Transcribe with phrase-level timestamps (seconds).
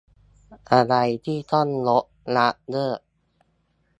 [0.71, 0.95] อะไร
[1.25, 2.05] ที่ต้องลด
[2.35, 2.99] ละ เลิก